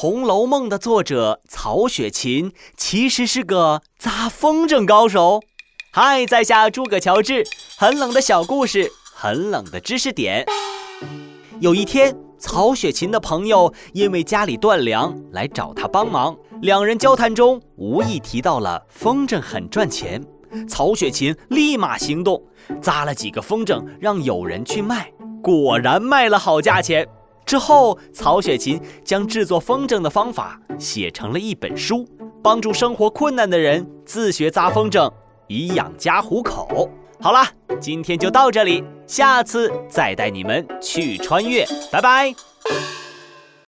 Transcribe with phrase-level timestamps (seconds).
[0.00, 5.42] 红楼梦》的作者曹雪芹其实是个扎风筝高手。
[5.92, 7.44] 嗨，在下诸葛乔治，
[7.76, 10.46] 很冷的小故事，很冷的知识点。
[11.60, 20.24] 有一天，曹雪芹的朋友因为家里断粮来找他帮忙，两人交谈中无意提到了风筝很赚钱。
[20.66, 22.42] 曹雪芹立马行动，
[22.80, 25.12] 扎了几个风筝，让友人去卖，
[25.42, 27.06] 果然卖了好价钱。
[27.50, 32.06] 之后，曹雪芹将制作风筝的方法写成了一本书，
[32.40, 35.12] 帮助生活困难的人自学扎风筝，
[35.48, 36.88] 以养家糊口。
[37.20, 37.44] 好了，
[37.80, 42.32] 今天就到这里，下次再带你们去穿越，拜拜。